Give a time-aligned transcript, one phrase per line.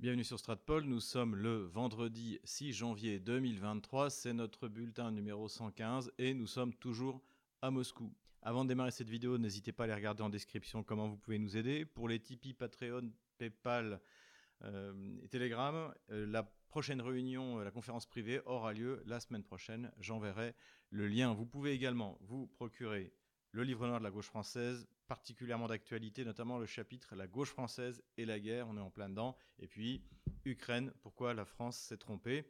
[0.00, 6.12] Bienvenue sur Stratpol, nous sommes le vendredi 6 janvier 2023, c'est notre bulletin numéro 115
[6.18, 7.20] et nous sommes toujours
[7.62, 8.14] à Moscou.
[8.42, 11.40] Avant de démarrer cette vidéo, n'hésitez pas à aller regarder en description comment vous pouvez
[11.40, 11.84] nous aider.
[11.84, 14.00] Pour les Tipeee, Patreon, Paypal
[14.62, 19.42] euh, et Telegram, euh, la prochaine réunion, euh, la conférence privée aura lieu la semaine
[19.42, 19.90] prochaine.
[19.98, 20.54] J'enverrai
[20.90, 21.34] le lien.
[21.34, 23.12] Vous pouvez également vous procurer
[23.50, 28.02] le livre noir de la gauche française, particulièrement d'actualité, notamment le chapitre La gauche française
[28.16, 29.36] et la guerre, on est en plein dedans.
[29.58, 30.02] Et puis,
[30.44, 32.44] Ukraine, pourquoi la France s'est trompée.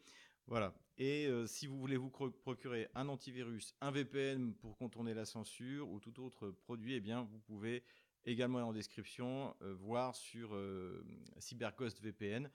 [0.47, 0.75] Voilà.
[0.99, 5.89] Et euh, si vous voulez vous procurer un antivirus, un VPN pour contourner la censure
[5.89, 7.85] ou tout autre produit, eh bien, vous pouvez
[8.25, 11.05] également en description euh, voir sur euh,
[11.39, 12.51] CyberGhost VPN.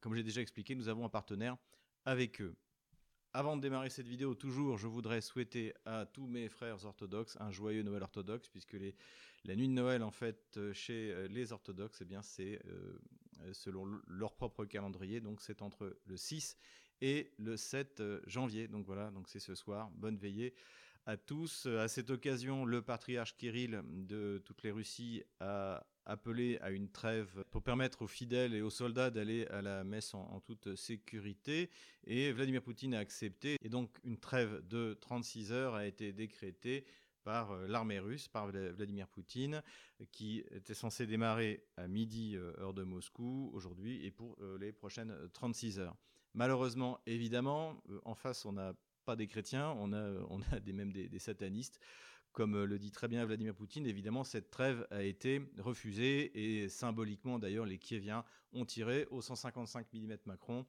[0.00, 1.56] Comme j'ai déjà expliqué, nous avons un partenaire
[2.04, 2.56] avec eux.
[3.34, 7.50] Avant de démarrer cette vidéo, toujours, je voudrais souhaiter à tous mes frères orthodoxes un
[7.50, 8.94] joyeux Noël orthodoxe, puisque les,
[9.44, 12.98] la nuit de Noël, en fait, euh, chez euh, les orthodoxes, eh bien, c'est euh,
[13.52, 16.56] selon leur propre calendrier, donc c'est entre le 6
[17.00, 18.68] et le 7 janvier.
[18.68, 19.90] Donc voilà, donc c'est ce soir.
[19.92, 20.54] Bonne veillée
[21.06, 21.66] à tous.
[21.66, 27.44] À cette occasion, le patriarche Kirill de toutes les Russies a appelé à une trêve
[27.50, 31.70] pour permettre aux fidèles et aux soldats d'aller à la messe en, toute sécurité.
[32.04, 33.56] Et Vladimir Poutine a accepté.
[33.62, 36.84] Et donc une trêve de 36 heures a été décrétée
[37.28, 39.62] par euh, l'armée russe, par Vladimir Poutine,
[40.12, 44.72] qui était censé démarrer à midi euh, heure de Moscou aujourd'hui et pour euh, les
[44.72, 45.94] prochaines 36 heures.
[46.32, 48.72] Malheureusement, évidemment, en face, on n'a
[49.04, 51.78] pas des chrétiens, on a, des, même des satanistes
[52.32, 57.38] comme le dit très bien Vladimir Poutine, évidemment, cette trêve a été refusée et symboliquement,
[57.38, 60.64] d'ailleurs, les Kieviens ont tiré au 155 mm Macron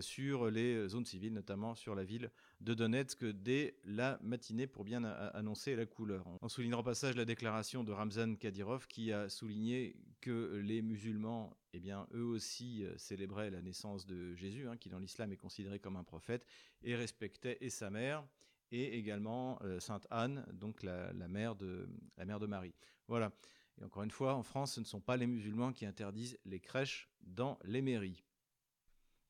[0.00, 5.04] sur les zones civiles, notamment sur la ville de Donetsk, dès la matinée pour bien
[5.04, 6.26] annoncer la couleur.
[6.40, 11.56] En soulignant au passage la déclaration de Ramzan Kadyrov qui a souligné que les musulmans,
[11.72, 15.36] eh bien, eux aussi euh, célébraient la naissance de Jésus, hein, qui dans l'islam est
[15.36, 16.44] considéré comme un prophète,
[16.82, 18.26] et respectaient et sa mère
[18.72, 22.74] et également euh, Sainte Anne, donc la, mère de, la mère de Marie.
[23.08, 23.32] Voilà.
[23.80, 26.60] Et encore une fois, en France, ce ne sont pas les musulmans qui interdisent les
[26.60, 28.24] crèches dans les mairies.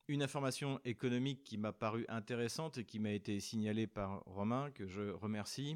[0.09, 4.87] Une information économique qui m'a paru intéressante et qui m'a été signalée par Romain, que
[4.87, 5.75] je remercie,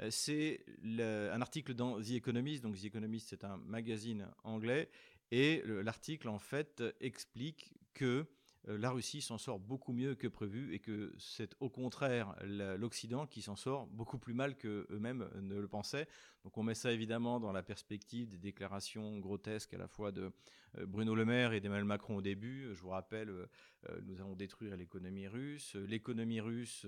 [0.00, 2.64] euh, c'est un article dans The Economist.
[2.64, 4.90] Donc The Economist, c'est un magazine anglais.
[5.30, 8.26] Et l'article, en fait, explique que
[8.76, 13.40] la Russie s'en sort beaucoup mieux que prévu et que c'est au contraire l'Occident qui
[13.40, 16.06] s'en sort beaucoup plus mal que eux-mêmes ne le pensaient.
[16.44, 20.30] Donc on met ça évidemment dans la perspective des déclarations grotesques à la fois de
[20.76, 22.68] euh, Bruno Le Maire et d'Emmanuel Macron au début.
[22.74, 26.86] Je vous rappelle, euh, nous allons détruire l'économie russe, l'économie russe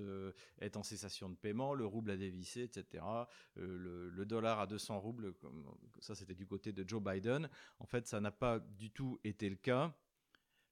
[0.60, 3.04] est en cessation de paiement, le rouble a dévissé, etc.
[3.56, 5.32] Le, le dollar à 200 roubles,
[6.00, 7.48] ça c'était du côté de Joe Biden.
[7.78, 9.94] En fait, ça n'a pas du tout été le cas.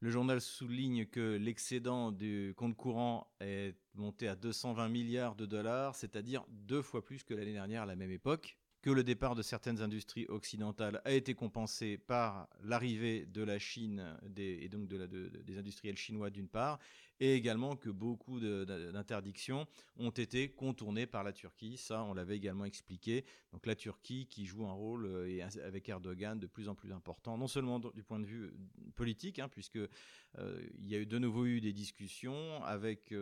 [0.00, 5.96] Le journal souligne que l'excédent du compte courant est monté à 220 milliards de dollars,
[5.96, 9.42] c'est-à-dire deux fois plus que l'année dernière à la même époque que le départ de
[9.42, 15.96] certaines industries occidentales a été compensé par l'arrivée de la Chine et donc des industriels
[15.96, 16.78] chinois d'une part,
[17.20, 21.76] et également que beaucoup d'interdictions ont été contournées par la Turquie.
[21.76, 23.24] Ça, on l'avait également expliqué.
[23.52, 27.36] Donc la Turquie qui joue un rôle euh, avec Erdogan de plus en plus important,
[27.38, 28.52] non seulement du point de vue euh,
[28.94, 33.12] politique, hein, puisque euh, il y a eu de nouveau eu des discussions avec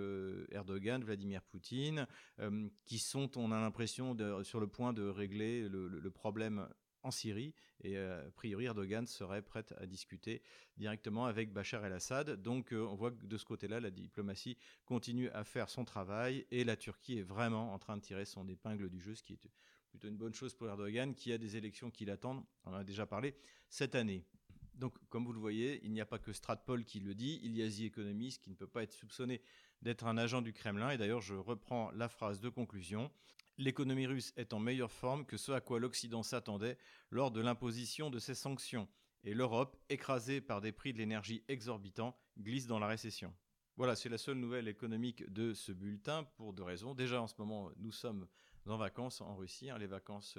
[0.51, 2.07] Erdogan, Vladimir Poutine,
[2.85, 6.69] qui sont, on a l'impression, sur le point de régler le problème
[7.07, 10.43] en Syrie et euh, a priori Erdogan serait prêt à discuter
[10.77, 12.43] directement avec Bachar el-Assad.
[12.43, 16.47] Donc euh, on voit que de ce côté-là, la diplomatie continue à faire son travail
[16.51, 19.35] et la Turquie est vraiment en train de tirer son épingle du jeu, ce qui
[19.35, 19.41] est
[19.89, 22.85] plutôt une bonne chose pour Erdogan qui a des élections qui l'attendent, on en a
[22.85, 23.35] déjà parlé,
[23.69, 24.25] cette année.
[24.75, 27.57] Donc, comme vous le voyez, il n'y a pas que Stratpol qui le dit, il
[27.57, 29.41] y a The Economist qui ne peut pas être soupçonné
[29.81, 30.91] d'être un agent du Kremlin.
[30.91, 33.11] Et d'ailleurs, je reprends la phrase de conclusion
[33.59, 36.79] l'économie russe est en meilleure forme que ce à quoi l'Occident s'attendait
[37.11, 38.89] lors de l'imposition de ces sanctions,
[39.25, 43.35] et l'Europe, écrasée par des prix de l'énergie exorbitants, glisse dans la récession.
[43.77, 46.95] Voilà, c'est la seule nouvelle économique de ce bulletin pour deux raisons.
[46.95, 48.27] Déjà, en ce moment, nous sommes
[48.67, 50.39] en vacances en Russie, hein, les vacances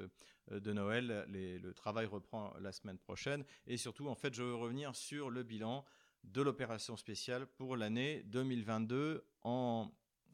[0.51, 3.45] euh, de Noël, le travail reprend la semaine prochaine.
[3.67, 5.85] Et surtout, en fait, je veux revenir sur le bilan
[6.23, 9.91] de l'opération spéciale pour l'année 2022 en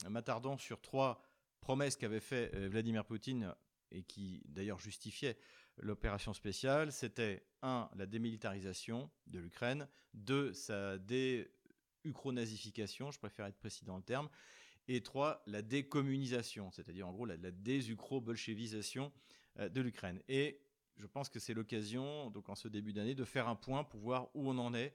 [0.09, 1.21] m'attardant sur trois
[1.63, 3.55] promesse qu'avait fait euh, Vladimir Poutine
[3.89, 5.37] et qui d'ailleurs justifiait
[5.77, 13.85] l'opération spéciale, c'était un, la démilitarisation de l'Ukraine, deux, sa dé-ukronasification, je préfère être précis
[13.85, 14.27] dans le terme,
[14.89, 19.13] et trois, la décommunisation, c'est-à-dire en gros la, la désukro-bolchevisation
[19.59, 20.21] euh, de l'Ukraine.
[20.27, 20.59] Et
[20.97, 24.01] je pense que c'est l'occasion, donc en ce début d'année, de faire un point pour
[24.01, 24.93] voir où on en est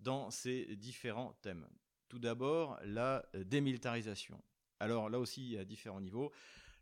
[0.00, 1.68] dans ces différents thèmes.
[2.08, 4.42] Tout d'abord, la démilitarisation.
[4.80, 6.32] Alors là aussi, il y a différents niveaux.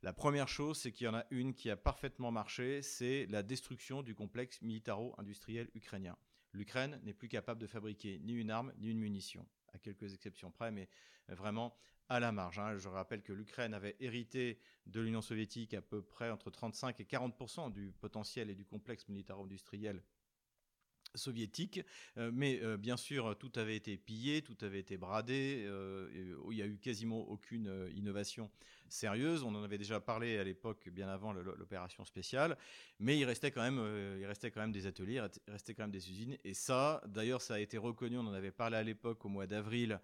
[0.03, 3.43] La première chose, c'est qu'il y en a une qui a parfaitement marché, c'est la
[3.43, 6.17] destruction du complexe militaro-industriel ukrainien.
[6.53, 10.51] L'Ukraine n'est plus capable de fabriquer ni une arme ni une munition, à quelques exceptions
[10.51, 10.89] près, mais
[11.29, 11.75] vraiment
[12.09, 12.59] à la marge.
[12.59, 12.77] Hein.
[12.77, 17.05] Je rappelle que l'Ukraine avait hérité de l'Union soviétique à peu près entre 35 et
[17.05, 20.03] 40% du potentiel et du complexe militaro-industriel
[21.15, 21.81] soviétique,
[22.17, 25.69] mais bien sûr tout avait été pillé, tout avait été bradé,
[26.51, 28.51] il n'y a eu quasiment aucune innovation
[28.89, 29.43] sérieuse.
[29.43, 32.57] On en avait déjà parlé à l'époque, bien avant l'opération spéciale,
[32.99, 33.81] mais il restait quand même,
[34.21, 37.43] il restait quand même des ateliers, il restait quand même des usines, et ça, d'ailleurs,
[37.43, 38.19] ça a été reconnu.
[38.19, 40.01] On en avait parlé à l'époque au mois d'avril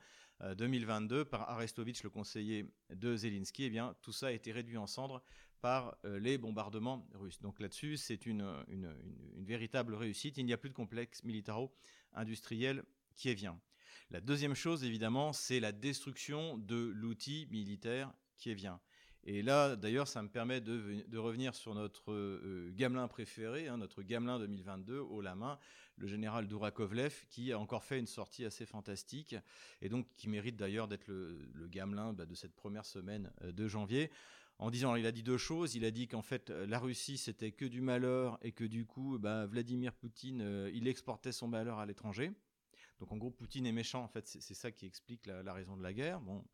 [0.57, 3.65] 2022 par Arestovitch, le conseiller de Zelensky.
[3.65, 5.23] Eh bien, tout ça a été réduit en cendres
[5.61, 7.41] par euh, les bombardements russes.
[7.41, 8.45] Donc là-dessus, c'est une,
[9.39, 10.37] véritable réussite.
[10.39, 12.83] Il n'y a plus de complexe militaro-industriel
[13.17, 13.59] qui vient.
[14.11, 18.81] La deuxième chose, évidemment, c'est la destruction de l'outil militaire qui vient.
[19.25, 24.03] Et là, d'ailleurs, ça me permet de, revenir sur notre euh, gamelin préféré, hein, notre
[24.03, 25.59] gamelin 2022, haut la main,
[25.97, 29.37] le général Dourakovlev, qui a encore fait une sortie assez fantastique,
[29.83, 33.69] et donc qui mérite d'ailleurs d'être le, gamelin bah, de cette première semaine euh, de
[33.69, 34.11] janvier
[34.61, 35.75] en disant, il a dit deux choses.
[35.75, 39.19] Il a dit qu'en fait, la Russie, c'était que du malheur et que du coup,
[39.19, 42.31] bah, Vladimir Poutine, euh, il exportait son malheur à l'étranger.
[43.01, 44.05] Donc en gros, Poutine est méchant.
[44.05, 46.21] En fait, c'est ça qui explique la, raison de la guerre.
[46.21, 46.45] Bon,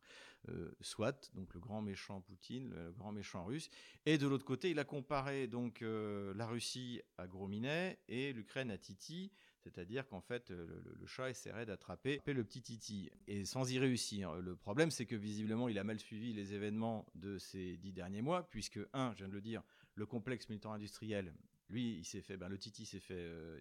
[0.47, 3.69] euh, soit donc le grand méchant Poutine, le grand méchant russe.
[4.05, 8.31] Et de l'autre côté, il a comparé donc euh, la Russie à Gros Minet et
[8.31, 9.33] l'Ukraine à Titi.
[9.67, 14.33] C'est-à-dire qu'en fait, le, chat essaierait d'attraper le petit Titi, et sans y réussir.
[14.35, 18.21] Le problème, c'est que visiblement, il a mal suivi les événements de ces dix derniers
[18.21, 19.61] mois, puisque, un, je viens de le dire,
[19.95, 21.33] le complexe militaire-industriel,
[21.69, 23.59] lui, il s'est fait, ben, le Titi s'est fait, euh,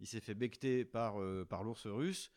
[0.00, 2.32] il, s'est fait becter par, euh, par l'ours russe.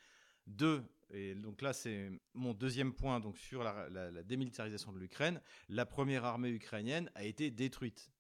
[0.48, 5.39] Deux, et donc là c'est mon deuxième point donc sur la, la démilitarisation de l'Ukraine,
[5.69, 8.12] la première armée ukrainienne a été détruite.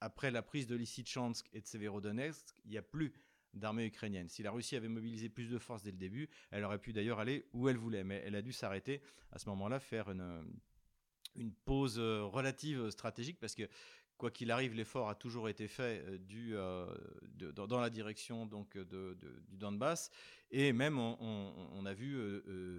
[0.00, 3.12] Après la prise de Lysychansk et de Severodonetsk, il n'y a plus
[3.54, 4.28] d'armée ukrainienne.
[4.28, 7.18] Si la Russie avait mobilisé plus de forces dès le début, elle aurait pu d'ailleurs
[7.18, 10.44] aller où elle voulait, mais elle a dû s'arrêter à ce moment-là, faire une,
[11.36, 13.68] une pause euh, relative stratégique, parce que
[14.16, 16.18] quoi qu'il arrive, l'effort a toujours été fait euh,
[17.42, 19.18] euh, dans, la direction donc de,
[19.48, 20.10] du Donbass.
[20.50, 22.14] Et même, on, a vu,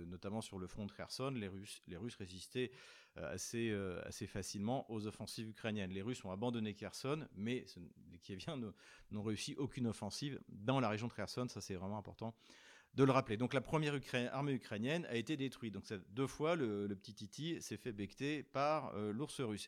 [0.07, 2.71] notamment sur le front de Kherson, les Russes, les Russes résister
[3.15, 3.75] assez,
[4.27, 5.91] facilement aux offensives ukrainiennes.
[5.91, 7.65] Les Russes ont abandonné Kherson, mais
[8.12, 8.59] les Kieviens
[9.09, 11.47] n'ont réussi aucune offensive dans la région de Kherson.
[11.50, 12.35] Ça, c'est vraiment important
[12.94, 13.38] de le rappeler.
[13.38, 14.00] Donc la première
[14.31, 15.74] armée ukrainienne a été détruite.
[15.74, 19.68] Donc deux fois, le, petit Titi s'est fait becter par l'ours russe.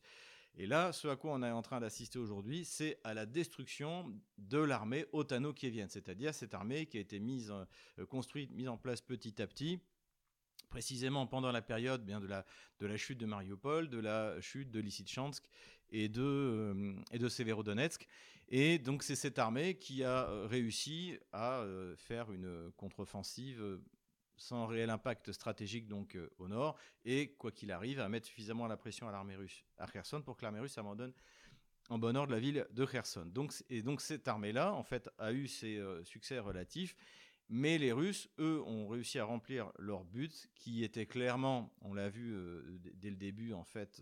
[0.58, 4.14] Et là, ce à quoi on est en train d'assister aujourd'hui, c'est à la destruction
[4.38, 7.52] de l'armée otano-kievienne, c'est-à-dire cette armée qui a été mise,
[8.00, 9.82] euh, construite, mise en place petit à petit,
[10.70, 15.44] précisément pendant la période bien de la, chute de Mariupol, de la chute de Lysychansk
[15.90, 18.08] et de, euh, Severodonetsk.
[18.48, 21.66] Et donc c'est cette armée qui a euh, réussi à
[21.98, 23.80] faire une contre-offensive
[24.38, 28.68] sans réel impact stratégique donc euh, au nord, et quoi qu'il arrive, à mettre suffisamment
[28.68, 31.14] la pression à l'armée russe à Kherson pour que l'armée russe abandonne
[31.90, 33.26] en bon ordre la ville de Kherson.
[33.26, 36.96] Donc, et donc cette armée-là, en fait, a eu ses euh, succès relatifs,
[37.48, 42.10] mais les Russes, eux, ont réussi à remplir leur but, qui était clairement, on l'a
[42.10, 44.02] vu euh, dès le début, en fait,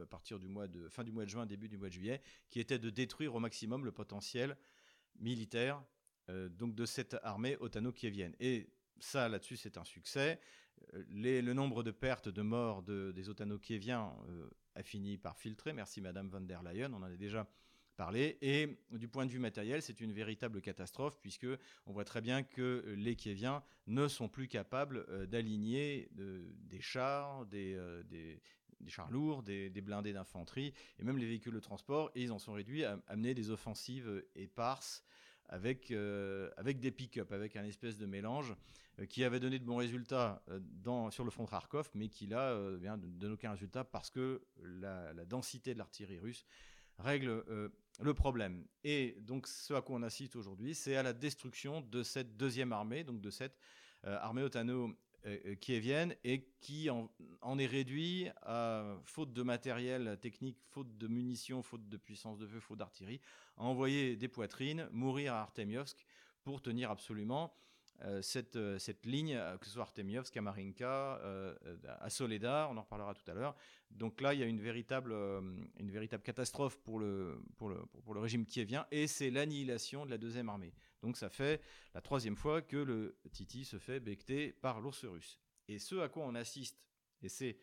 [0.00, 2.22] à partir du mois de fin du mois de juin, début du mois de juillet,
[2.48, 4.56] qui était de détruire au maximum le potentiel
[5.18, 5.82] militaire
[6.28, 8.34] donc de cette armée otano-kievienne.
[8.40, 10.40] Et ça, là-dessus, c'est un succès.
[10.94, 15.72] Euh, le nombre de pertes, de morts des Otano-Kieviens euh, a fini par filtrer.
[15.72, 17.46] Merci Madame von der Leyen, on en a déjà
[17.96, 18.36] parlé.
[18.42, 21.46] Et du point de vue matériel, c'est une véritable catastrophe puisque
[21.86, 27.46] on voit très bien que les Kieviens ne sont plus capables euh, d'aligner des chars,
[27.46, 27.78] des,
[28.86, 32.10] chars lourds, des, blindés d'infanterie et même les véhicules de transport.
[32.14, 35.02] Ils en sont réduits à amener des offensives éparses
[35.48, 35.92] avec,
[36.56, 38.54] avec des pick-up, avec un espèce de mélange.
[38.98, 42.08] Euh, qui avait donné de bons résultats euh, dans, sur le front de Kharkov, mais
[42.08, 46.46] qui là euh, de donner aucun résultat parce que la, densité de l'artillerie russe
[46.98, 47.44] règle
[48.00, 48.64] le problème.
[48.82, 52.72] Et donc ce à quoi on assiste aujourd'hui, c'est à la destruction de cette deuxième
[52.72, 53.58] armée, donc de cette
[54.02, 54.96] armée otano
[55.60, 57.08] kievienne et qui en,
[57.58, 62.60] est réduit à, faute de matériel technique, faute de munitions, faute de puissance de feu,
[62.60, 63.20] faute d'artillerie,
[63.56, 66.06] à envoyer des poitrines, mourir à Artemiovsk
[66.44, 67.52] pour tenir absolument
[68.04, 71.20] euh, cette, euh, cette, ligne, euh, que ce soit Artemiovsk, Kamarinka,
[72.00, 73.54] à Soledar, on en reparlera tout à l'heure.
[73.90, 78.14] Donc là, il y a une véritable, une véritable catastrophe pour le, pour le, pour
[78.14, 78.44] le régime
[78.90, 80.72] et c'est l'annihilation de la deuxième armée.
[81.02, 81.60] Donc ça fait
[81.94, 85.38] la troisième fois que le Titi se fait becter par l'ours russe.
[85.68, 86.78] Et ce à quoi on assiste,
[87.22, 87.58] et c'est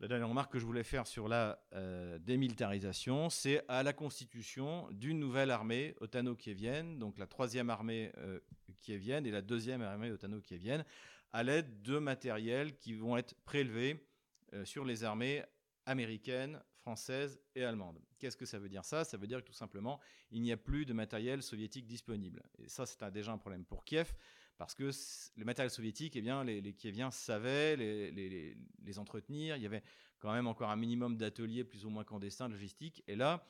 [0.00, 4.88] la dernière remarque que je voulais faire sur la euh, démilitarisation, c'est à la constitution
[4.92, 8.40] d'une nouvelle armée otano-kievienne, donc la troisième armée euh,
[8.80, 10.86] kievienne et la deuxième armée otano-kievienne,
[11.32, 14.06] à l'aide de matériels qui vont être prélevés
[14.54, 15.44] euh, sur les armées
[15.84, 18.00] américaines, françaises et allemandes.
[18.18, 19.04] Qu'est-ce que ça veut dire ça?
[19.04, 22.42] Ça veut dire que tout simplement, il n'y a plus de matériel soviétique disponible.
[22.58, 24.12] Et ça, c'est déjà un problème pour Kiev,
[24.58, 24.90] parce que
[25.36, 29.56] le matériel soviétique, eh bien, les, Kieviens savaient les, entretenir.
[29.56, 29.82] Il y avait
[30.18, 33.02] quand même encore un minimum d'ateliers plus ou moins clandestins, de logistique.
[33.06, 33.46] Et là,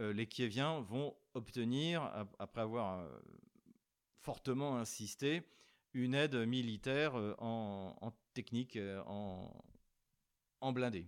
[0.00, 2.02] euh, les Kieviens vont obtenir,
[2.38, 3.20] après avoir euh,
[4.20, 5.42] fortement insisté,
[5.92, 9.64] une aide militaire euh, en, technique, en,
[10.60, 11.06] en blindé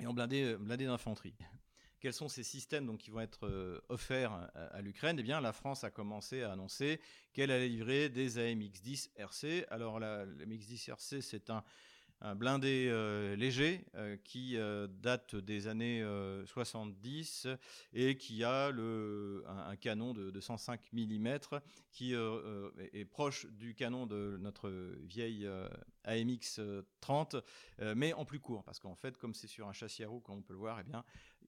[0.00, 1.34] et en blindé, blindé d'infanterie
[2.00, 5.16] quels sont ces systèmes donc, qui vont être euh, offerts à, l'Ukraine?
[5.18, 7.00] Eh bien, la France a commencé à annoncer
[7.32, 9.66] qu'elle allait livrer des AMX-10 RC.
[9.68, 11.62] Alors, la, l'AMX-10 RC, c'est un,
[12.36, 14.56] blindé euh, léger euh, qui
[15.00, 16.04] date des années
[16.46, 17.48] 70
[17.92, 21.38] et qui a le, un, canon de, 105 mm
[21.90, 24.70] qui est proche du canon de notre
[25.02, 25.48] vieille
[26.04, 26.60] AMX
[27.00, 27.36] 30,
[27.96, 30.38] mais en plus court, parce qu'en fait, comme c'est sur un châssis à roues, comme
[30.38, 31.04] on peut le voir, eh bien,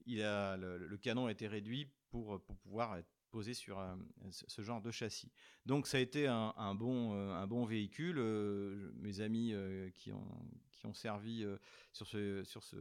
[0.06, 3.82] il a, le, canon a été réduit pour, pour pouvoir être posé sur
[4.30, 5.32] ce genre de châssis.
[5.66, 8.18] Donc ça a été un, bon, euh, un bon véhicule.
[8.18, 10.28] Euh, mes amis euh, qui, ont,
[10.70, 11.44] qui ont servi
[11.92, 12.76] sur ce, sur ce,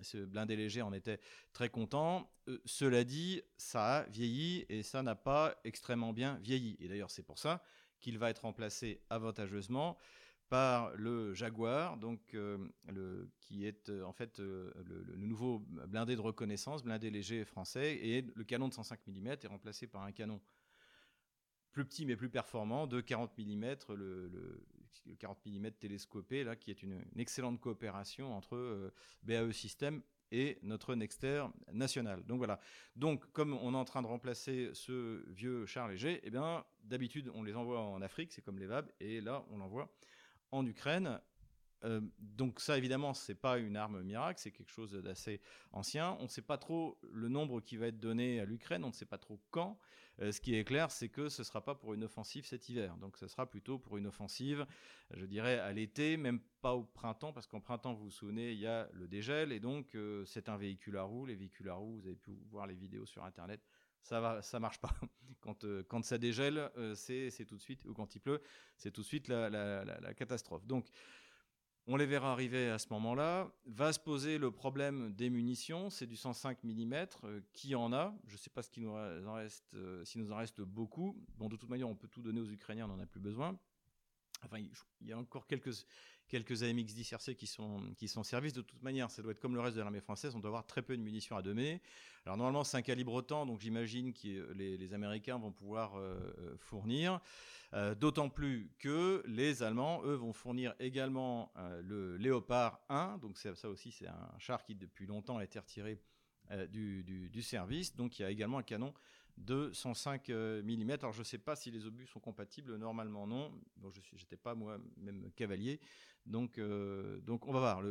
[0.00, 1.20] ce blindé léger en étaient
[1.52, 2.30] très contents.
[2.64, 6.76] cela dit, ça a vieilli et ça n'a pas extrêmement bien vieilli.
[6.78, 7.62] Et d'ailleurs, c'est pour ça
[8.00, 9.98] qu'il va être remplacé avantageusement
[10.48, 12.58] par le Jaguar, donc euh,
[13.40, 18.22] qui est euh, en fait euh, le, nouveau blindé de reconnaissance, blindé léger français, et
[18.34, 20.40] le canon de 105 mm est remplacé par un canon
[21.72, 24.64] plus petit mais plus performant de 40 mm, le,
[25.18, 31.46] 40 mm télescopé, là, qui est une, excellente coopération entre BAE System et notre Nexter
[31.72, 32.24] national.
[32.26, 32.60] Donc voilà.
[32.96, 37.30] Donc comme on est en train de remplacer ce vieux char léger, eh bien d'habitude
[37.34, 39.90] on les envoie en Afrique, c'est comme les VAB, et là on l'envoie
[40.54, 41.20] en Ukraine.
[41.84, 45.40] Euh, donc ça, évidemment, c'est pas une arme miracle, c'est quelque chose d'assez
[45.72, 46.16] ancien.
[46.20, 48.92] On ne sait pas trop le nombre qui va être donné à l'Ukraine, on ne
[48.92, 49.78] sait pas trop quand.
[50.20, 52.68] Euh, ce qui est clair, c'est que ce ne sera pas pour une offensive cet
[52.68, 52.96] hiver.
[52.98, 54.64] Donc ce sera plutôt pour une offensive,
[55.10, 58.60] je dirais, à l'été, même pas au printemps, parce qu'en printemps, vous vous souvenez, il
[58.60, 61.26] y a le dégel, et donc euh, c'est un véhicule à roues.
[61.26, 63.60] Les véhicules à roues, vous avez pu voir les vidéos sur Internet,
[64.04, 64.90] ça va, marche pas.
[65.40, 68.40] Quand, euh, quand ça dégèle, euh, c'est tout de suite, ou quand il pleut,
[68.78, 70.64] c'est tout de suite la, catastrophe.
[70.66, 70.86] Donc,
[71.86, 73.52] on les verra arriver à ce moment-là.
[73.66, 75.90] Va se poser le problème des munitions.
[75.90, 76.94] C'est du 105 mm.
[77.24, 78.14] Euh, qui en a?
[78.26, 81.22] Je ne sais pas ce nous en reste, s'il nous en reste beaucoup.
[81.36, 83.58] Bon, de toute manière, on peut tout donner aux Ukrainiens, on n'en a plus besoin.
[85.00, 85.86] Il y a encore quelques,
[86.28, 88.52] quelques AMX-10 RC qui sont, qui sont en service.
[88.52, 90.66] De toute manière, ça doit être comme le reste de l'armée française, on doit avoir
[90.66, 91.80] très peu de munitions à donner.
[92.24, 96.56] Alors normalement, c'est un calibre autant, donc j'imagine que les, Américains vont pouvoir euh, euh,
[96.58, 97.20] fournir.
[97.72, 103.18] Euh, d'autant plus que les Allemands, eux, vont fournir également le Léopard 1.
[103.18, 106.00] Donc ça aussi, c'est un char qui depuis longtemps a été retiré
[106.68, 107.96] du, du, service.
[107.96, 108.94] Donc il y a également un canon
[109.36, 110.90] de 105 mm.
[110.90, 113.52] Alors je ne sais pas si les obus sont compatibles, normalement non.
[113.76, 115.80] Bon, je n'étais pas moi-même cavalier,
[116.26, 117.82] donc, euh, donc on va voir.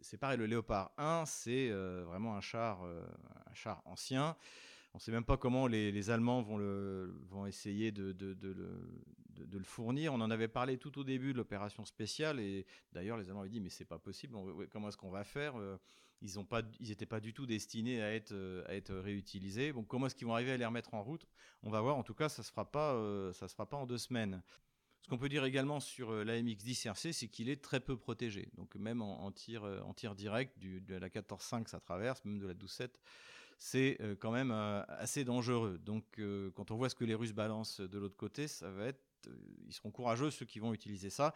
[0.00, 3.04] C'est pareil, le Léopard 1, c'est euh, vraiment un char, euh,
[3.50, 4.36] un char ancien.
[4.94, 8.52] On ne sait même pas comment les, Allemands vont, le, vont essayer de, de, de,
[8.52, 10.12] de, le fournir.
[10.12, 13.48] On en avait parlé tout au début de l'opération spéciale et d'ailleurs les Allemands avaient
[13.48, 14.36] dit mais c'est pas possible.
[14.70, 15.54] comment est-ce qu'on va faire
[16.22, 18.32] Ils pas, n'étaient pas du tout destinés à être,
[18.66, 19.72] à être réutilisés.
[19.72, 21.26] Bon, comment est-ce qu'ils vont arriver à les remettre en route?
[21.62, 21.96] On va voir.
[21.96, 24.42] En tout cas, ça se pas, ça se fera pas en deux semaines.
[25.02, 28.48] Ce qu'on peut dire également sur euh, l'AMX-10 RC, c'est qu'il est très peu protégé.
[28.56, 32.46] Donc même en, tir, euh, en tir direct, de la 14.5 ça traverse, même de
[32.46, 32.90] la 12.7,
[33.58, 35.78] c'est euh, quand même assez dangereux.
[35.78, 36.20] Donc
[36.54, 39.02] quand on voit ce que les Russes balancent de l'autre côté, ça va être
[39.66, 41.34] ils seront courageux ceux qui vont utiliser ça.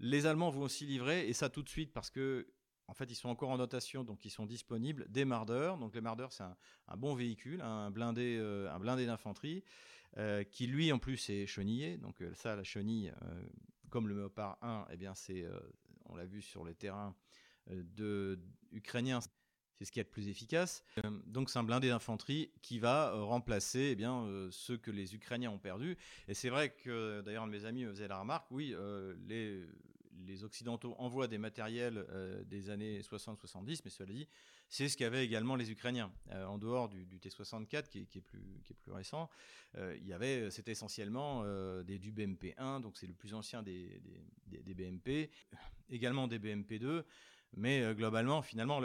[0.00, 2.48] les Allemands vont aussi livrer, et ça tout de suite parce que
[2.90, 5.78] en fait, ils sont encore en notation, donc ils sont disponibles, des Mardeurs.
[5.78, 9.62] Donc les Mardeurs, c'est un, bon véhicule, un blindé, un blindé d'infanterie,
[10.50, 11.96] qui lui, en plus, est chenillé.
[11.98, 13.12] Donc ça, la chenille,
[13.90, 15.46] comme le Méopard 1, eh bien, c'est,
[16.06, 17.14] on l'a vu sur les terrains
[18.72, 19.20] ukrainiens,
[19.80, 20.84] c'est ce qui est le plus efficace.
[21.04, 24.90] Euh, donc c'est un blindé d'infanterie qui va euh, remplacer eh bien, euh, ceux que
[24.90, 25.96] les Ukrainiens ont perdus.
[26.28, 28.74] Et c'est vrai que d'ailleurs mes amis me faisait la remarque, oui,
[29.26, 29.64] les,
[30.26, 32.06] les Occidentaux envoient des matériels
[32.46, 34.28] des années 60-70, mais cela dit,
[34.68, 36.12] c'est ce qu'avaient également les Ukrainiens.
[36.32, 39.28] en dehors du, T-64, qui, est plus, récent,
[39.76, 41.44] il y avait, c'était essentiellement
[41.82, 44.00] des, du BMP-1, donc c'est le plus ancien des,
[44.46, 45.30] BMP,
[45.90, 47.04] également des BMP-2,
[47.56, 48.80] mais euh, globalement, finalement,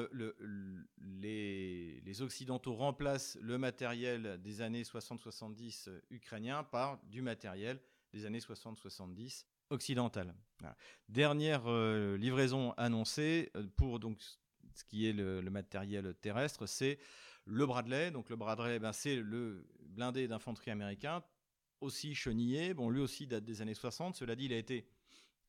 [1.00, 7.80] les, Occidentaux remplacent le matériel des années 60-70 euh, ukrainiens par du matériel
[8.14, 10.34] des années 60-70 occidental.
[11.10, 14.20] Dernière euh, livraison annoncée pour donc
[14.74, 17.00] ce qui est le, matériel terrestre, c'est
[17.46, 18.12] le Bradley.
[18.12, 21.24] Donc le Bradley, ben, c'est le blindé d'infanterie américain,
[21.82, 22.74] aussi chenillé.
[22.74, 24.16] Bon, lui aussi date des années 60.
[24.16, 24.88] Cela dit, il a été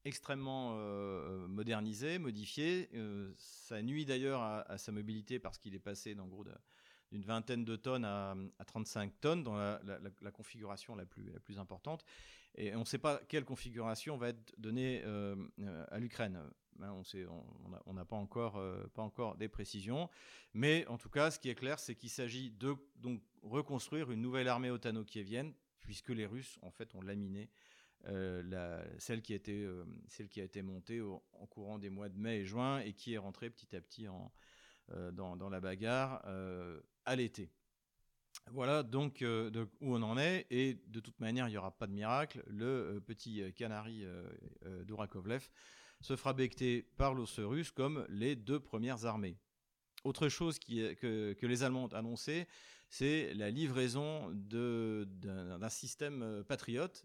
[0.05, 2.89] extrêmement euh, modernisé, modifié.
[2.95, 6.45] Euh, ça nuit d'ailleurs à, sa mobilité parce qu'il est passé dans gros
[7.17, 12.05] d'une vingtaine de tonnes à, 35 tonnes dans la, configuration la plus, la plus importante.
[12.55, 15.35] Et on ne sait pas quelle configuration va être donnée euh,
[15.91, 16.41] à l'Ukraine.
[16.83, 17.03] Hein,
[17.87, 18.63] on n'a pas, encore,
[18.95, 20.11] pas encore des précisions.
[20.53, 24.21] Mais en tout cas, ce qui est clair, c'est qu'il s'agit de donc, reconstruire une
[24.21, 27.49] nouvelle armée otano-kievienne, puisque les Russes, en fait, ont laminé
[28.09, 31.91] euh, la, celle, qui a été, euh, celle qui a été montée en courant des
[31.91, 34.29] mois de mai et juin et qui est rentrée petit à petit en, euh,
[35.13, 36.23] dans, dans, la bagarre
[37.05, 37.51] à l'été.
[38.53, 41.87] Voilà donc de, où on en est et de toute manière il n'y aura pas
[41.87, 42.45] de miracle.
[42.47, 44.05] Le petit canari
[44.85, 45.49] d'Ourakovlev
[46.01, 49.37] se fera becter par l'os russe comme les deux premières armées.
[50.05, 50.93] Autre chose que,
[51.33, 52.47] que, les Allemands ont annoncé,
[52.89, 57.05] c'est la livraison d'un système patriote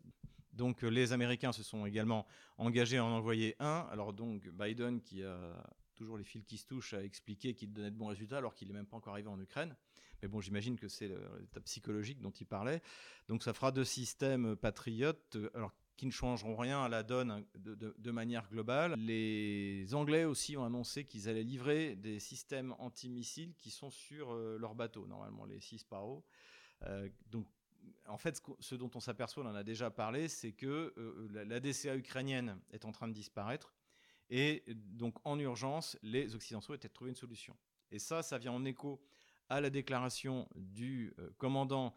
[0.53, 2.25] donc euh, les Américains se sont également
[2.57, 3.87] engagés à en envoyer un.
[3.91, 5.37] Alors donc Biden, qui a
[6.01, 8.67] toujours les fils qui se touchent, a expliqué qu'il donnait de bons résultats alors qu'il
[8.67, 9.75] n'est même pas encore arrivé en Ukraine.
[10.21, 12.81] Mais bon, j'imagine que c'est l'état psychologique dont il parlait.
[13.27, 17.45] Donc ça fera deux systèmes patriotes, euh, alors qui ne changeront rien à la donne
[17.53, 18.95] de, manière globale.
[18.97, 24.57] Les Anglais aussi ont annoncé qu'ils allaient livrer des systèmes antimissiles qui sont sur euh,
[24.57, 26.25] leur bateau, normalement les 6 Sparrow.
[27.29, 27.45] donc
[28.07, 31.59] en fait, ce dont on s'aperçoit, on en a déjà parlé, c'est que euh, la,
[31.59, 33.73] DCA ukrainienne est en train de disparaître.
[34.31, 37.55] Et donc, en urgence, les Occidentaux étaient de trouver une solution.
[37.91, 39.01] Et ça, ça vient en écho
[39.49, 41.93] à la déclaration du euh, commandant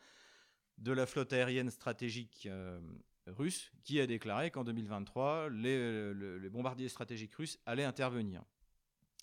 [0.77, 2.81] de la flotte aérienne stratégique euh,
[3.29, 8.43] russe, qui a déclaré qu'en 2023, les, bombardiers stratégiques russes allaient intervenir.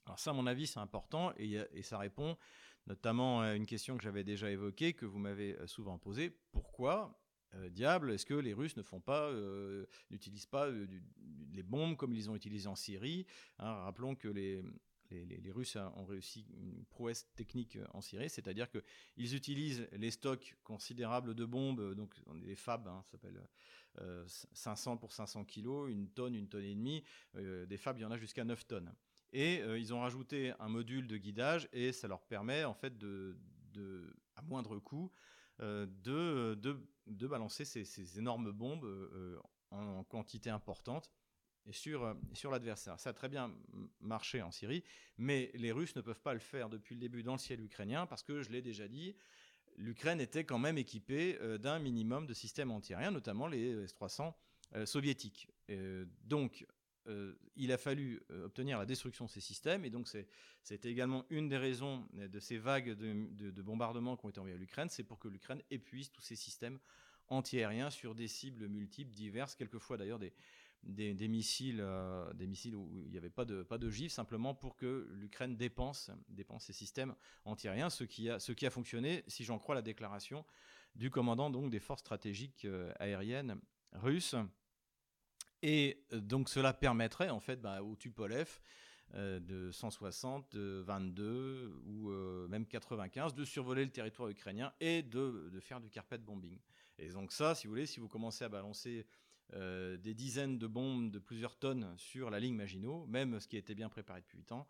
[0.06, 2.38] Alors ça, à mon avis, c'est important, et ça répond
[2.88, 6.36] notamment une question que j'avais déjà évoquée, que vous m'avez euh, souvent posée.
[6.52, 7.21] Pourquoi
[7.56, 10.70] euh, diable, est-ce que les Russes ne font pas, euh, n'utilisent pas
[11.54, 13.26] les bombes comme ils ont utilisé en Syrie
[13.60, 14.64] hein, Rappelons que les,
[15.50, 21.44] Russes ont réussi une prouesse technique en Syrie, c'est-à-dire qu'ils utilisent les stocks considérables de
[21.44, 23.42] bombes, donc les FAB, hein, ça s'appelle
[24.26, 27.04] 500 pour 500 kilos, une tonne, une tonne et demie.
[27.34, 28.94] des FAB, il y en a jusqu'à 9 tonnes.
[29.34, 32.98] Et euh, ils ont rajouté un module de guidage et ça leur permet en fait
[32.98, 33.38] de,
[34.36, 35.12] à moindre coût
[35.62, 36.56] euh, de,
[37.08, 41.12] de, balancer ces, énormes bombes euh, en, quantité importante
[41.70, 43.00] sur, sur l'adversaire.
[43.00, 43.54] Ça a très bien
[44.00, 44.84] marché en Syrie,
[45.18, 48.08] mais les Russes ne peuvent pas le faire depuis le début dans le ciel ukrainien
[48.08, 49.16] parce que, je l'ai déjà dit,
[49.78, 54.34] l'Ukraine était quand même équipée d'un minimum de systèmes antiaériens, notamment les S-300
[54.86, 55.48] soviétiques.
[56.24, 56.66] donc,
[57.08, 60.08] euh, il a fallu euh, obtenir la destruction de ces systèmes, et donc
[60.64, 64.60] c'était également une des raisons de ces vagues de, bombardements qui ont été envoyés à
[64.60, 66.80] l'Ukraine, c'est pour que l'Ukraine épuise tous ces systèmes
[67.28, 70.34] antiaériens sur des cibles multiples, diverses, quelquefois d'ailleurs des,
[70.84, 71.84] des, missiles,
[72.36, 75.56] des missiles où il n'y avait pas de, pas de gifle, simplement pour que l'Ukraine
[75.56, 79.76] dépense, dépense ses systèmes antiaériens, ce qui a, ce qui a fonctionné, si j'en crois
[79.76, 80.46] la déclaration
[80.96, 82.68] du commandant donc des forces stratégiques
[83.00, 83.60] aériennes
[83.94, 84.36] russes.
[85.64, 88.60] Et donc cela permettrait en fait bah, au Tupolev
[89.16, 95.04] euh, de 160, de 22 ou euh, même 95 de survoler le territoire ukrainien et
[95.04, 96.58] de, faire du carpet bombing.
[96.98, 99.06] Et donc ça, si vous voulez, si vous commencez à balancer
[99.54, 103.58] euh, des dizaines de bombes de plusieurs tonnes sur la ligne Maginot, même ce qui
[103.58, 104.68] était bien préparé depuis 8 ans,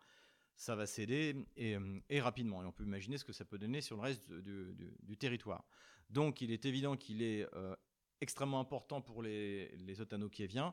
[0.56, 2.64] ça va céder et, rapidement.
[2.64, 5.64] Et on peut imaginer ce que ça peut donner sur le reste du, territoire.
[6.10, 7.46] Donc il est évident qu'il est
[8.22, 10.72] extrêmement important pour les, les otano-kieviens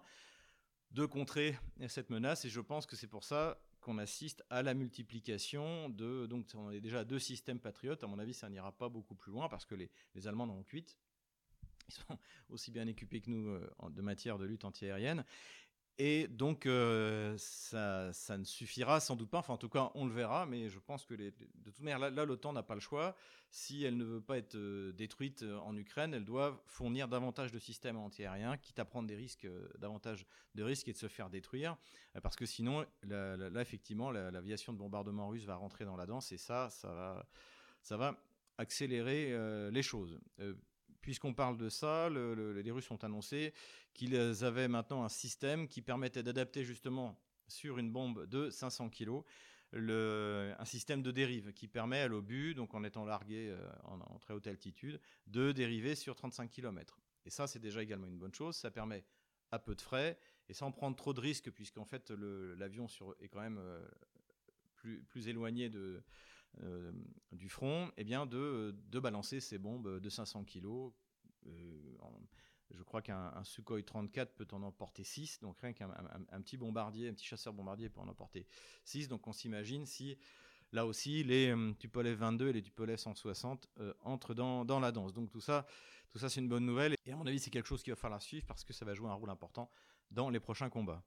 [0.92, 1.58] de contrer
[1.88, 2.46] cette menace.
[2.46, 6.26] Et je pense que c'est pour ça qu'on assiste à la multiplication de.
[6.28, 8.04] Donc, on est déjà à deux systèmes patriotes.
[8.04, 10.50] À mon avis, ça n'ira pas beaucoup plus loin parce que les, les Allemands en
[10.52, 10.98] ont huit.
[11.88, 15.24] Ils sont aussi bien équipés que nous euh, de matière de lutte antiaérienne.
[16.02, 19.40] Et donc, euh, ça, ne suffira sans doute pas.
[19.40, 20.46] Enfin, en tout cas, on le verra.
[20.46, 21.30] Mais je pense que de
[21.66, 23.18] toute manière, là, l'OTAN n'a pas le choix.
[23.52, 27.52] Si elle ne veut pas être euh, détruite euh, en Ukraine, elle doit fournir davantage
[27.52, 31.30] de systèmes antiaériens, quitte à prendre des risques, davantage de risques et de se faire
[31.30, 31.76] détruire.
[32.24, 36.32] parce que sinon, là, effectivement, l'aviation de bombardement russe va rentrer dans la danse.
[36.32, 38.16] Et ça, ça va
[38.58, 39.36] accélérer
[39.72, 40.18] les choses
[41.02, 43.54] puisqu'on parle de ça, les Russes ont annoncé
[43.94, 49.24] qu'ils avaient maintenant un système qui permettait d'adapter justement sur une bombe de 500 kg
[49.74, 54.34] un système de dérive qui permet à l'obus, donc en étant largué euh, en, très
[54.34, 57.00] haute altitude, de dériver sur 35 km.
[57.26, 58.56] Et ça, c'est déjà également une bonne chose.
[58.56, 59.04] Ça permet
[59.52, 62.88] à peu de frais et sans prendre trop de risques, puisqu'en fait l'avion
[63.20, 63.86] est quand même euh,
[65.10, 66.02] plus, éloigné de,
[67.32, 70.92] du front, eh bien de, balancer ces bombes de 500 kg.
[71.48, 71.98] Euh,
[72.72, 75.90] je crois qu'un Sukhoi 34 peut en emporter 6, donc rien qu'un
[76.30, 78.46] un, petit bombardier, un petit chasseur bombardier peut en emporter
[78.86, 79.08] 6.
[79.08, 80.18] Donc on s'imagine si
[80.72, 83.68] là aussi les euh, Tupolev 22 et les Tupolev 160
[84.02, 85.14] entrent dans, dans, la danse.
[85.14, 85.66] Donc tout ça,
[86.12, 86.96] tout ça c'est une bonne nouvelle.
[87.06, 88.94] Et à mon avis, c'est quelque chose qu'il va falloir suivre parce que ça va
[88.94, 89.72] jouer un rôle important
[90.12, 91.04] dans les prochains combats.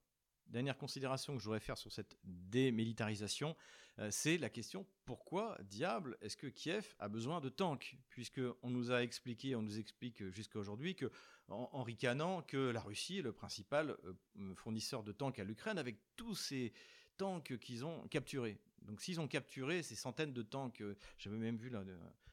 [0.46, 3.57] Dernière considération que je voudrais faire sur cette démilitarisation,
[3.98, 7.96] euh, c'est la question pourquoi diable est-ce que Kiev a besoin de tanks?
[8.11, 11.11] Puisque on nous a expliqué, on nous explique jusqu'à aujourd'hui que
[11.48, 15.96] en, ricanant que la Russie est le principal euh, fournisseur de tanks à l'Ukraine avec
[16.16, 16.72] tous ces
[17.16, 18.59] tanks qu'ils ont capturés.
[18.83, 21.85] Donc s'ils ont capturé ces centaines de tanks, euh, j'avais même vu là,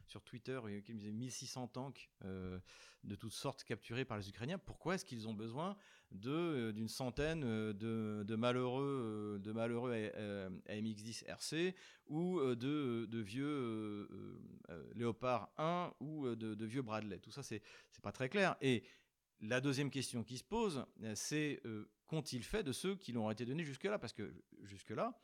[0.09, 2.09] sur Twitter, qu'ils disaient 1600 tanks
[3.03, 5.77] de toutes sortes capturés par les Ukrainiens, pourquoi est-ce qu'ils ont besoin
[6.25, 9.93] euh, d'une centaine euh, de, malheureux euh, de malheureux
[10.67, 11.75] AMX-10 RC
[12.07, 14.09] ou de, vieux
[14.95, 17.19] Léopard 1 ou de, vieux Bradley?
[17.19, 17.61] Tout ça, c'est
[18.01, 18.55] pas très clair.
[18.61, 18.83] Et
[19.39, 21.61] la deuxième question qui se pose, c'est
[22.07, 23.99] qu'ont-ils fait de ceux qui l'ont été donnés jusque-là?
[23.99, 25.19] Parce que jusque-là,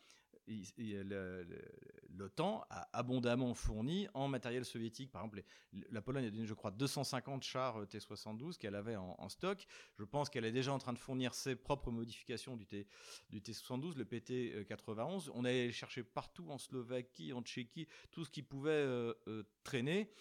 [2.10, 5.12] l'OTAN a abondamment fourni en matériel soviétique.
[5.12, 5.44] Par exemple,
[5.92, 9.66] la Pologne a donné, je crois, 250 chars euh, T-72 qu'elle avait en, stock.
[9.98, 12.88] Je pense qu'elle est déjà en train de fournir ses propres modifications du, T,
[13.30, 15.32] du T-72, le PT-91.
[15.34, 20.12] On allé chercher partout en Slovaquie, en Tchéquie, tout ce qui pouvait euh, euh, traîner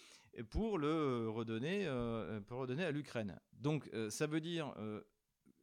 [0.49, 1.85] pour le redonner,
[2.47, 3.39] pour redonner à l'Ukraine.
[3.53, 4.75] Donc, ça veut dire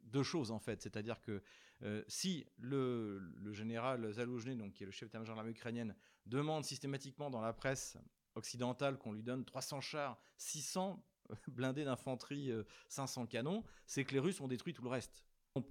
[0.04, 1.42] deux choses en fait, c'est-à-dire que
[1.84, 3.20] euh, si le,
[3.52, 5.94] général Zaloujny, donc qui est le chef d'état-major de ukrainienne,
[6.26, 7.96] demande systématiquement dans la presse
[8.34, 11.04] occidentale qu'on lui donne 300 chars, 600
[11.48, 12.52] blindés d'infanterie,
[12.88, 15.24] 500 euh, canons, c'est que les Russes ont détruit tout le reste.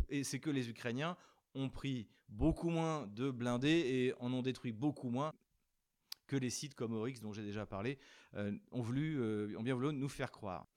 [0.10, 1.17] Et c'est que les Ukrainiens
[1.56, 5.34] ont pris beaucoup moins de blindés et en ont détruit beaucoup moins
[6.28, 7.97] que les sites comme Oryx dont j'ai déjà parlé
[8.36, 10.67] euh, ont, voulu, ont bien voulu nous faire croire.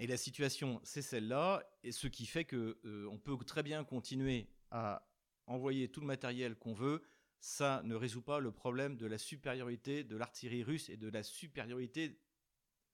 [0.00, 2.78] Et la situation, c'est celle-là, et ce qui fait que
[3.08, 5.06] on peut très bien continuer à
[5.46, 7.02] envoyer tout le matériel qu'on veut,
[7.38, 11.22] ça ne résout pas le problème de la supériorité de l'artillerie russe et de la
[11.22, 12.18] supériorité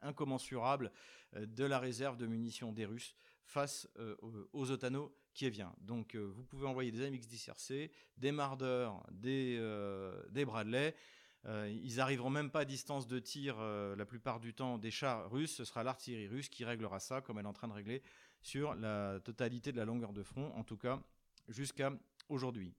[0.03, 0.93] incommensurable
[1.37, 4.15] euh, de la réserve de munitions des Russes face euh,
[4.53, 5.75] aux Otano vient.
[5.81, 9.59] Donc euh, vous pouvez envoyer des AMX-10RC, des Marder, des,
[10.29, 10.95] des Bradley.
[11.47, 15.55] ils arriveront même pas à distance de tir la plupart du temps des chars russes.
[15.55, 18.03] Ce sera l'artillerie russe qui réglera ça, comme elle est en train de régler
[18.43, 20.53] sur la totalité de la longueur de front.
[20.57, 21.03] En tout cas,
[21.51, 21.93] jusqu'à
[22.29, 22.75] aujourd'hui.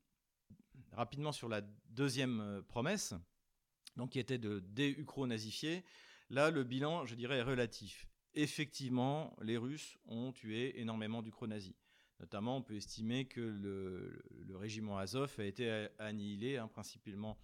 [0.94, 3.14] Rapidement sur la deuxième euh, promesse,
[3.96, 5.84] donc qui était de dé-ukro-nazifier,
[6.30, 8.08] là le bilan, je dirais, est relatif.
[8.34, 11.76] Effectivement, les Russes ont tué énormément d'ukro-nazis.
[12.20, 14.24] Notamment, on peut estimer que le,
[14.56, 17.38] régiment Azov a été annihilé, hein, principalement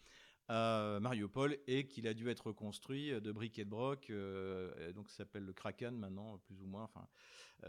[0.50, 4.12] à Mariupol et qu'il a dû être reconstruit de briques et de broc.
[4.96, 6.84] donc ça s'appelle le Kraken maintenant, plus ou moins.
[6.84, 7.08] Enfin,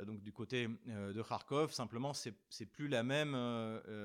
[0.05, 3.37] donc du côté de Kharkov, simplement c'est plus la même,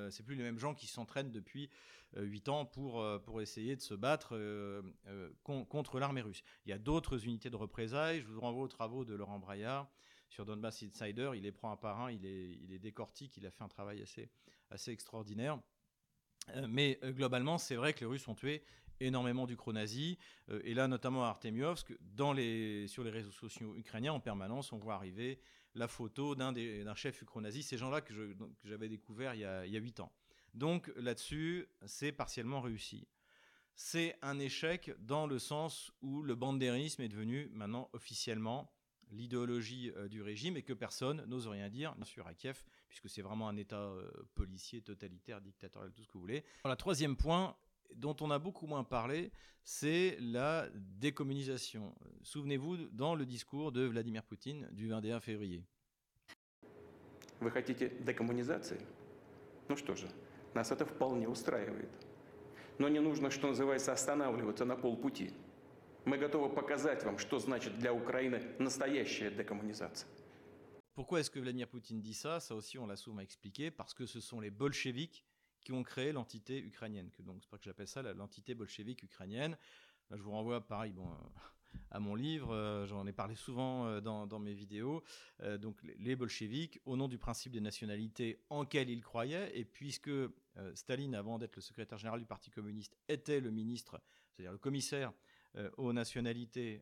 [0.09, 1.69] c'est plus les mêmes gens qui s'entraînent depuis
[2.15, 4.37] 8 ans pour pour essayer de se battre
[5.43, 6.43] contre l'armée russe.
[6.65, 8.21] Il y a d'autres unités de représailles.
[8.21, 9.87] Je vous renvoie aux travaux de Laurent Braillard
[10.29, 11.31] sur Donbass Insider.
[11.35, 13.37] Il les prend un par un, il les, il décortique.
[13.37, 14.29] Il a fait un travail assez
[14.69, 15.59] assez extraordinaire.
[16.49, 18.63] Euh, mais euh, globalement, c'est vrai que les Russes ont tué
[18.99, 20.17] énormément d'Ukro-nazis.
[20.49, 24.95] Euh, et là, notamment à Artemiovsk, sur les réseaux sociaux ukrainiens, en permanence, on voit
[24.95, 25.39] arriver
[25.75, 27.63] la photo d'un chef ukro-nazi.
[27.63, 28.13] Ces gens-là que
[28.63, 30.11] j'avais découvert il y, a, 8 ans.
[30.53, 33.07] Donc là-dessus, c'est partiellement réussi.
[33.73, 38.71] C'est un échec dans le sens où le bandérisme est devenu maintenant officiellement
[39.12, 43.22] l'idéologie du régime et que personne n'ose rien dire, bien sûr à Kiev, puisque c'est
[43.22, 46.44] vraiment un État euh, policier, totalitaire, dictatorial, tout ce que vous voulez.
[46.64, 47.56] Le troisième point,
[47.94, 49.30] dont on a beaucoup moins parlé,
[49.62, 51.94] c'est la décommunisation.
[52.22, 55.64] Souvenez-vous dans le discours de Vladimir Poutine du 21 février.
[57.40, 58.80] Вы хотите декоммунизации?
[59.68, 60.08] Ну что же,
[60.54, 61.90] нас это вполне устраивает.
[62.78, 65.32] Но не нужно, что называется, останавливаться на полпути.
[66.04, 70.08] Мы готовы показать вам, что значит для Украины настоящая декоммунизация.
[70.94, 74.06] Pourquoi est-ce que Vladimir Poutine dit ça Ça aussi, on l'a souvent expliqué, parce que
[74.06, 75.24] ce sont les bolcheviks
[75.60, 77.10] qui ont créé l'entité ukrainienne.
[77.10, 79.56] Que donc, c'est pas que j'appelle ça l'entité bolchevique ukrainienne.
[80.10, 81.06] Là, je vous renvoie, pareil, bon,
[81.90, 82.52] à mon livre.
[82.52, 85.02] Euh, j'en ai parlé souvent euh, dans, mes vidéos.
[85.42, 89.64] Euh, donc, les bolcheviks, au nom du principe de nationalité en quel ils croyaient, et
[89.64, 90.10] puisque
[90.74, 95.12] Staline, avant d'être le secrétaire général du Parti communiste, était le ministre, c'est-à-dire le commissaire
[95.77, 96.81] aux nationalités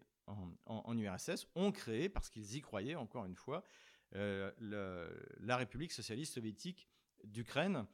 [0.66, 3.64] en, URSS, ont créé, parce qu'ils y croyaient, encore une fois,
[4.16, 4.52] euh,
[5.40, 6.88] la République socialiste soviétique
[7.24, 7.86] d'Ukraine.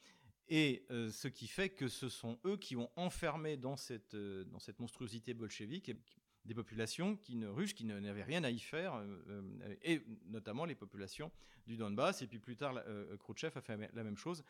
[0.50, 4.46] Et euh, ce qui fait que ce sont eux qui ont enfermé dans cette, euh,
[4.46, 5.92] dans cette monstruosité bolchevique
[6.48, 9.04] des populations qui ne, russes qui n'avaient rien à y faire,
[9.84, 11.32] et notamment les populations
[11.68, 12.22] du Donbass.
[12.22, 12.82] Et puis plus tard,
[13.20, 14.44] Khrouchtchev a fait la même chose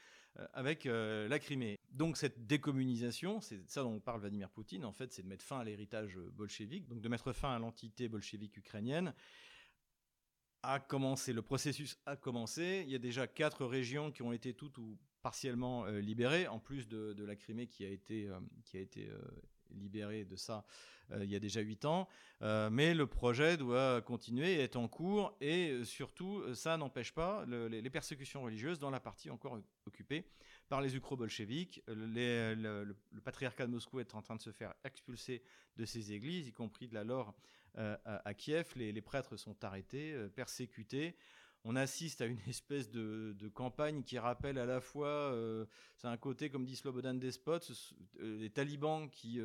[0.53, 1.79] avec la Crimée.
[1.91, 5.59] Donc cette décommunisation, c'est ça dont parle Vladimir Poutine, en fait, c'est de mettre fin
[5.59, 9.13] à l'héritage bolchevique, donc de mettre fin à l'entité bolchevique ukrainienne,
[10.63, 12.83] a commencé, le processus a commencé.
[12.85, 16.57] Il y a déjà quatre régions qui ont été toutes ou partiellement euh, libérées, en
[16.57, 19.19] plus de, la Crimée qui a été, euh, qui a été euh,
[19.71, 20.65] libérée de ça
[21.21, 22.09] il y a déjà huit ans.
[22.41, 25.37] mais le projet doit continuer et est en cours.
[25.39, 30.25] Et surtout, ça n'empêche pas les, persécutions religieuses dans la partie encore occupée
[30.67, 31.81] par les ukro-bolcheviks.
[31.87, 35.41] Le, le, patriarcat de Moscou est en train de se faire expulser
[35.77, 37.33] de ses églises, y compris de la Lore
[37.75, 38.73] à, Kiev.
[38.75, 41.15] Les, prêtres sont arrêtés, persécutés.
[41.63, 45.65] On assiste à une espèce de, campagne qui rappelle à la fois, euh,
[45.97, 47.59] c'est un côté, comme dit Slobodan Despot,
[48.19, 49.39] les talibans qui,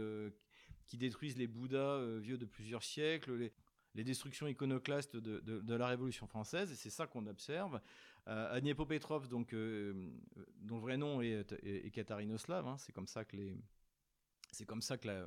[0.87, 3.51] qui détruisent les Bouddhas vieux de plusieurs siècles,
[3.95, 7.81] les, destructions iconoclastes de, la Révolution française, et c'est ça qu'on observe.
[8.29, 13.57] Euh, donc, dont le vrai nom est, est, hein, c'est comme ça que les,
[14.53, 15.27] c'est comme ça que la,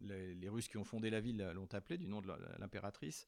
[0.00, 3.26] les, Russes qui ont fondé la ville l'ont appelé du nom de l'impératrice.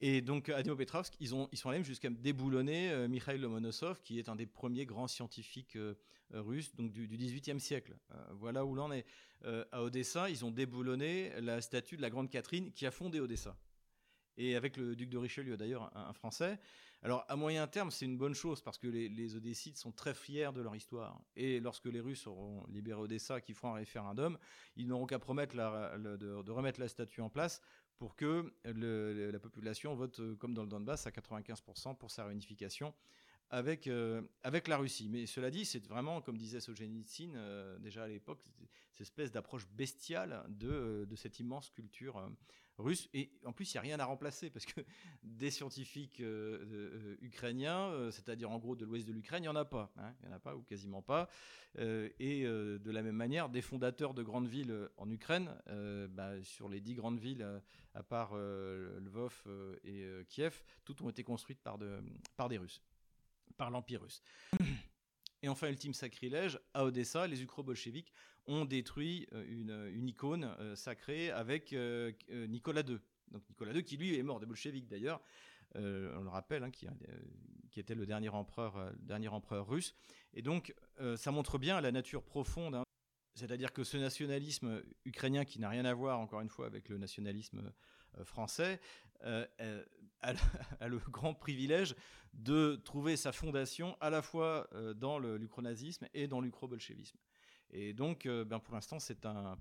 [0.00, 4.18] Et donc, à Dnipropetrovsk, ils, ont, ils sont allés jusqu'à déboulonner euh, Mikhail Lomonosov, qui
[4.18, 5.94] est un des premiers grands scientifiques euh,
[6.32, 7.96] russes donc du, XVIIIe siècle.
[8.12, 9.04] Euh, voilà où l'on est.
[9.72, 13.56] à Odessa, ils ont déboulonné la statue de la Grande Catherine qui a fondé Odessa.
[14.36, 16.60] Et avec le duc de Richelieu, d'ailleurs, un, Français.
[17.02, 20.14] Alors, à moyen terme, c'est une bonne chose parce que les, les Odessites sont très
[20.14, 21.20] fiers de leur histoire.
[21.34, 24.38] Et lorsque les Russes auront libéré Odessa, qui feront un référendum,
[24.76, 27.60] ils n'auront qu'à promettre de, remettre la statue en place
[27.98, 32.94] pour que la population vote, euh, comme dans le Donbass, à 95% pour sa réunification
[33.50, 35.08] avec, euh, avec la Russie.
[35.08, 38.40] Mais cela dit, c'est vraiment, comme disait Solzhenitsyn euh, déjà à l'époque,
[38.92, 42.30] cette espèce d'approche bestiale de, de, cette immense culture
[43.12, 44.80] Et en plus, il n'y a rien à remplacer parce que
[45.22, 46.22] des scientifiques
[47.20, 49.92] ukrainiens, c'est-à-dire en gros de l'ouest de l'Ukraine, il n'y en a pas.
[49.96, 51.28] Hein, il n'y en a pas ou quasiment pas.
[51.76, 55.54] et de la même manière, des fondateurs de grandes villes en Ukraine,
[56.10, 57.46] bah, sur les dix grandes villes,
[57.94, 59.44] à part Lvov
[59.84, 62.00] et Kiev, toutes ont été construites par, de,
[62.36, 62.82] par des Russes
[63.58, 64.22] par l'Empire russe.
[65.42, 68.12] Et enfin, ultime sacrilège, à Odessa, les ukro-bolcheviks
[68.48, 72.98] ont détruit euh, une, icône euh, sacrée avec euh, Nicolas II.
[73.30, 75.20] Donc Nicolas II, qui lui est mort des bolcheviks d'ailleurs,
[75.74, 76.88] on le rappelle, hein, qui,
[77.76, 79.94] était le dernier empereur, russe.
[80.32, 80.74] Et donc,
[81.16, 82.74] ça montre bien la nature profonde.
[82.74, 82.84] Hein.
[83.34, 86.96] C'est-à-dire que ce nationalisme ukrainien, qui n'a rien à voir, encore une fois, avec le
[86.96, 87.70] nationalisme
[88.24, 88.80] français,
[89.22, 91.94] a, le grand privilège
[92.34, 97.18] de trouver sa fondation à la fois euh, dans l'ukronazisme et dans l'ukro-bolchevisme.
[97.70, 99.56] Et donc, ben pour l'instant, c'est un,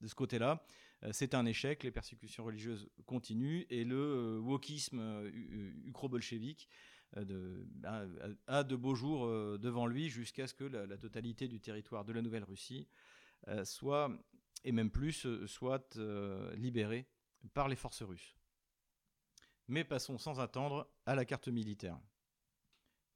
[0.00, 0.64] de ce côté-là,
[1.12, 1.82] c'est un échec.
[1.82, 5.30] Les persécutions religieuses continuent et le wokisme
[5.86, 6.68] ukro-bolchevique
[7.14, 9.26] a de beaux jours
[9.58, 12.88] devant lui jusqu'à ce que la, la, totalité du territoire de la Nouvelle-Russie
[13.64, 14.10] soit,
[14.64, 15.96] et même plus, soit
[16.56, 17.06] libérée
[17.52, 18.36] par les forces russes.
[19.68, 21.98] Mais passons sans attendre à la carte militaire.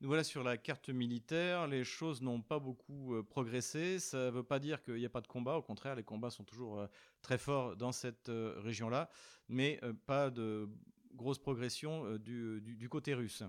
[0.01, 4.31] Nous voilà sur la carte militaire, les choses n'ont pas beaucoup euh, progressé, ça ne
[4.31, 6.79] veut pas dire qu'il n'y a pas de combat, au contraire les combats sont toujours
[6.79, 6.87] euh,
[7.21, 9.11] très forts dans cette euh, région-là,
[9.49, 10.69] mais pas de
[11.15, 13.43] grosse progression du, côté russe.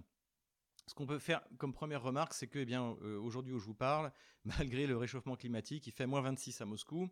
[0.88, 3.75] Ce qu'on peut faire comme première remarque, c'est que eh bien aujourd'hui où je vous
[3.75, 4.12] parle,
[4.45, 7.12] malgré le réchauffement climatique, il fait moins 26 à Moscou,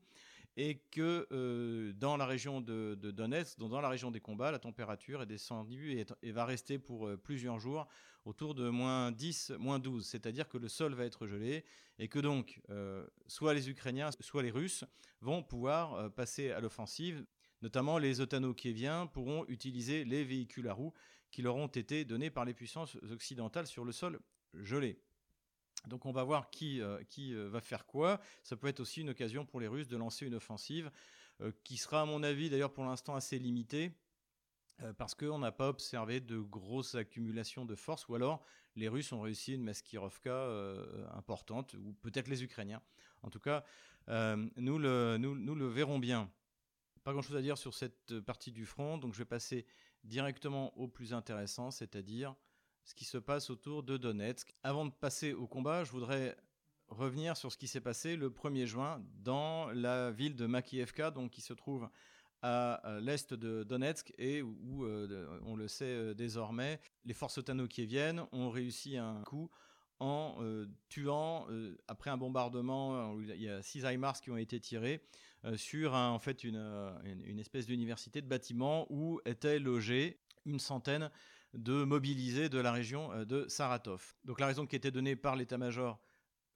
[0.57, 5.21] et que euh, dans la région de, Donetsk, dans la région des combats, la température
[5.21, 7.87] est descendue et, va rester pour euh, plusieurs jours
[8.25, 11.63] autour de moins 10, moins 12, c'est-à-dire que le sol va être gelé
[11.99, 14.83] et que donc euh, soit les Ukrainiens, soit les Russes
[15.21, 17.23] vont pouvoir passer à l'offensive.
[17.61, 20.93] Notamment les otano-kieviens pourront utiliser les véhicules à roues
[21.31, 24.19] qui leur ont été donnés par les puissances occidentales sur le sol
[24.53, 24.99] gelé.
[25.85, 28.19] Donc on va voir qui, euh, qui euh, va faire quoi.
[28.43, 30.91] Ça peut être aussi une occasion pour les Russes de lancer une offensive
[31.41, 33.91] euh, qui sera à mon avis d'ailleurs pour l'instant assez limitée
[34.99, 39.21] parce qu'on n'a pas observé de grosses accumulations de force ou alors les Russes ont
[39.21, 40.51] réussi une maskirovka
[41.15, 42.83] importante ou peut-être les Ukrainiens.
[43.23, 43.63] En tout cas,
[44.07, 46.29] nous, le, nous, nous le verrons bien.
[47.03, 49.65] Pas grand-chose à dire sur cette partie du front, donc je vais passer
[50.03, 52.35] directement au plus intéressant, c'est-à-dire
[52.87, 54.55] ce qui se passe autour de Donetsk.
[54.63, 56.37] Avant de passer au combat, je voudrais
[56.87, 61.31] revenir sur ce qui s'est passé le 1er juin dans la ville de Makievka, donc
[61.31, 61.89] qui se trouve
[62.41, 67.39] à l'est de Donetsk et où, euh, on le sait euh, désormais, les forces
[67.77, 69.49] viennent ont réussi un coup
[69.99, 71.47] en euh, tuant,
[71.89, 75.01] après un bombardement, il y a six HIMARS qui ont été tirés,
[75.55, 76.61] sur en fait une,
[77.25, 81.11] une espèce d'université de bâtiment où étaient logés une centaine
[81.53, 84.15] de mobiliser de la région euh, de Saratov.
[84.25, 85.99] Donc la raison qui était donnée par l'état-major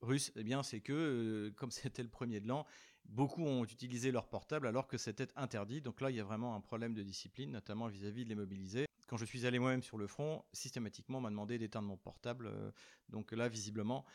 [0.02, 2.66] russe, eh bien, c'est que, euh, comme c'était le premier de l'an,
[3.06, 5.82] beaucoup ont utilisé leur portable alors que c'était interdit.
[5.82, 8.86] Donc là, il y a vraiment un problème de discipline, notamment vis-à-vis de les mobiliser.
[9.08, 12.48] Quand je suis allé moi-même sur le front, systématiquement, on m'a demandé d'éteindre mon portable.
[12.48, 12.72] Euh,
[13.10, 14.06] donc là, visiblement,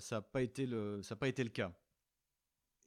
[0.00, 1.72] ça n'a pas, été le, pas été le cas.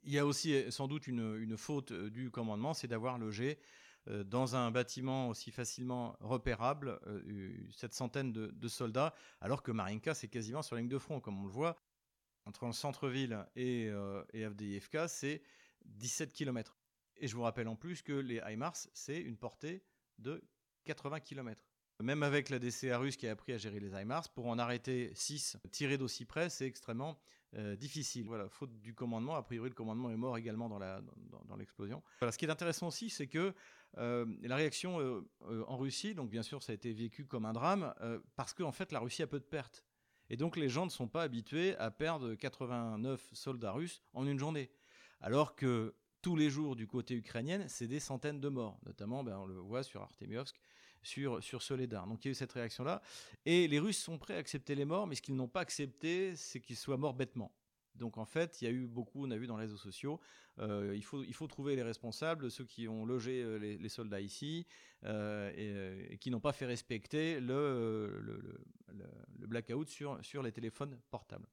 [0.03, 3.59] Il y a aussi sans doute une, une faute du commandement, c'est d'avoir logé
[4.07, 10.27] dans un bâtiment aussi facilement repérable, euh, cette centaine de, soldats, alors que Marinka, c'est
[10.27, 11.77] quasiment sur la ligne de front, comme on le voit.
[12.45, 14.47] Entre le centre-ville et, euh, et
[15.07, 15.43] c'est
[15.85, 16.79] 17 km.
[17.17, 19.83] Et je vous rappelle en plus que les HIMARS, c'est une portée
[20.17, 20.41] de
[20.85, 21.63] 80 km.
[22.01, 25.11] Même avec la DCA russe qui a appris à gérer les HIMARS, pour en arrêter
[25.13, 27.19] 6 tirés d'aussi près, c'est extrêmement
[27.57, 28.25] euh, difficile.
[28.27, 31.01] Voilà, faute du commandement, a priori le commandement est mort également dans, la,
[31.47, 32.01] dans, l'explosion.
[32.19, 33.51] Voilà, ce qui est intéressant aussi, c'est que euh,
[33.97, 37.93] la réaction euh, en Russie, donc bien sûr ça a été vécu comme un drame,
[38.35, 39.83] parce qu'en en fait la Russie a peu de pertes.
[40.29, 44.39] Et donc les gens ne sont pas habitués à perdre 89 soldats russes en une
[44.39, 44.71] journée.
[45.19, 48.79] Alors que tous les jours du côté ukrainien, c'est des centaines de morts.
[48.85, 50.55] Notamment, ben, on le voit sur Artemiovsk,
[51.03, 52.07] sur, sur Soledar.
[52.07, 53.01] Donc il y a eu cette réaction-là.
[53.45, 56.35] Et les Russes sont prêts à accepter les morts, mais ce qu'ils n'ont pas accepté,
[56.35, 57.51] c'est qu'ils soient morts bêtement.
[57.95, 60.19] Donc en fait, il y a eu beaucoup, on a vu dans les réseaux sociaux,
[60.59, 64.21] euh, il, faut, il faut trouver les responsables, ceux qui ont logé euh, les, soldats
[64.21, 64.65] ici
[65.05, 65.51] euh,
[66.09, 71.47] et, qui n'ont pas fait respecter le, le, blackout sur, sur les téléphones portables.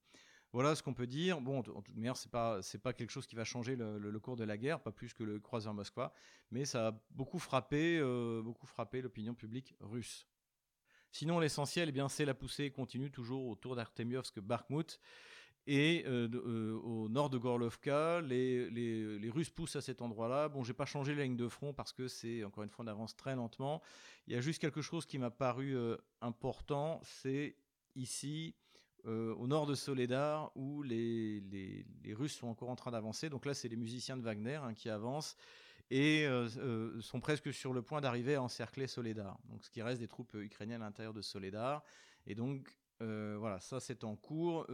[0.51, 1.41] Voilà ce qu'on peut dire.
[1.41, 4.43] Bon, en toute manière, c'est pas pas quelque chose qui va changer le, cours de
[4.43, 6.13] la guerre, pas plus que le croiseur Moskva,
[6.49, 8.01] mais ça a beaucoup frappé,
[8.65, 10.27] frappé l'opinion publique russe.
[11.11, 14.99] Sinon, l'essentiel, eh bien, c'est la poussée continue toujours autour d'Artemiovsk-Bakhmut.
[15.67, 20.49] Et euh, euh, au nord de Gorlovka, les, Russes poussent à cet endroit-là.
[20.49, 22.87] Bon, j'ai pas changé la ligne de front parce que c'est encore une fois on
[22.87, 23.81] avance très lentement.
[24.27, 25.77] Il y a juste quelque chose qui m'a paru
[26.21, 27.55] important, c'est
[27.95, 28.55] ici
[29.07, 33.29] euh, au nord de Soledar où les, Russes sont encore en train d'avancer.
[33.29, 35.37] Donc là, c'est les musiciens de Wagner hein, qui avancent
[35.89, 39.39] et euh, euh, sont presque sur le point d'arriver à encercler Soledar.
[39.45, 41.83] Donc ce qui reste des troupes ukrainiennes à l'intérieur de Soledar.
[42.27, 44.67] Et donc voilà, ça c'est en cours.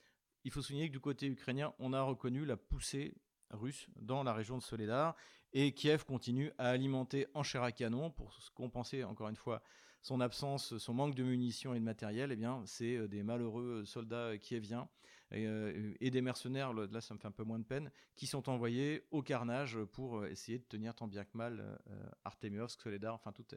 [0.45, 3.15] Il faut souligner que du côté ukrainien, on a reconnu la poussée
[3.49, 5.15] russe dans la région de Soledar
[5.53, 9.61] et Kiev continue à alimenter en chair à canon pour compenser encore une fois
[10.01, 13.81] son absence, son manque de munitions et de matériel, eh bien, c'est euh, des malheureux
[13.81, 14.87] euh, soldats kieviens
[15.31, 18.27] et, euh, et, des mercenaires, là ça me fait un peu moins de peine, qui
[18.27, 23.15] sont envoyés au carnage pour essayer de tenir tant bien que mal euh, Artemiovsk, Soledar,
[23.15, 23.55] enfin toute,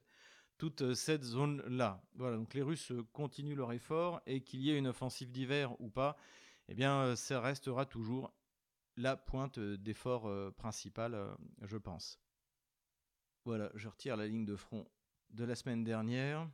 [0.57, 2.03] toute cette zone-là.
[2.15, 5.91] Voilà, donc les Russes continuent leur effort et qu'il y ait une offensive d'hiver ou
[5.91, 6.17] pas,
[6.69, 8.33] eh bien, ça restera toujours
[8.97, 12.21] la pointe d'effort principale, je pense.
[13.45, 14.87] Voilà, je retire la ligne de front
[15.31, 16.49] de la semaine dernière.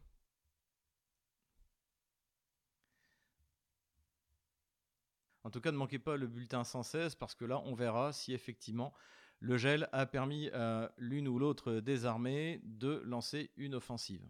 [5.43, 8.33] En tout cas, ne manquez pas le bulletin 116 parce que là, on verra si
[8.33, 8.95] effectivement
[9.41, 14.27] le gel a permis à l'une ou l'autre des armées de lancer une offensive.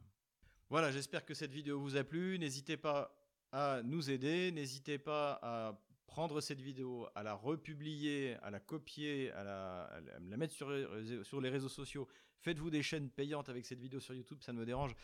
[0.71, 2.39] Voilà, j'espère que cette vidéo vous a plu.
[2.39, 3.15] N'hésitez pas
[3.55, 4.51] à nous aider.
[4.51, 5.79] N'hésitez pas à
[6.09, 11.69] prendre cette vidéo, à la republier, à la copier, à la, mettre sur, les réseaux
[11.69, 12.09] sociaux.
[12.41, 14.97] Faites-vous des chaînes payantes avec cette vidéo sur YouTube, ça ne me dérange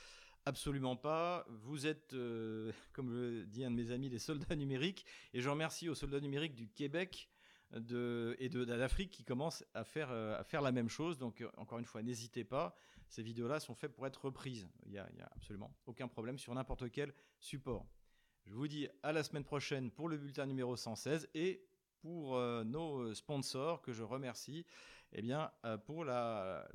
[0.46, 1.46] absolument pas.
[1.48, 5.06] Vous êtes, euh, comme le dit un de mes amis, des soldats numériques.
[5.32, 7.30] Et je remercie aux soldats numériques du Québec
[7.72, 11.18] et de, d'Afrique qui commencent à faire, euh, la même chose.
[11.18, 12.76] Donc, euh, encore une fois, n'hésitez pas.
[13.08, 14.68] Ces vidéos-là sont faites pour être reprises.
[14.86, 17.86] Il n'y a absolument aucun problème sur n'importe quel support.
[18.46, 21.62] Je vous dis à la semaine prochaine pour le bulletin numéro 116 et
[22.00, 24.64] pour euh, nos sponsors que je remercie
[25.12, 26.66] eh bien, euh, pour la,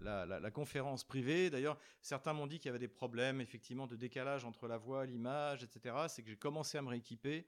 [0.53, 1.49] conférence privée.
[1.49, 5.05] D'ailleurs, certains m'ont dit qu'il y avait des problèmes effectivement de décalage entre la voix,
[5.05, 5.95] l'image, etc.
[6.07, 7.47] C'est que j'ai commencé à me rééquiper,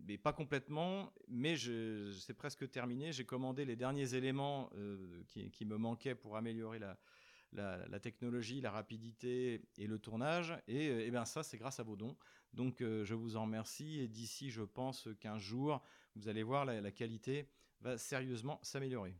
[0.00, 3.12] mais pas complètement, mais c'est presque terminé.
[3.12, 6.96] J'ai commandé les derniers éléments euh, qui, me manquaient pour améliorer la,
[7.52, 10.56] la, technologie, la rapidité et le tournage.
[10.68, 12.16] Et, et bien ça, c'est grâce à vos dons.
[12.52, 15.82] Donc euh, je vous en remercie et d'ici, je pense, 15 jours,
[16.16, 17.48] vous allez voir, la qualité
[17.80, 19.16] va sérieusement s'améliorer.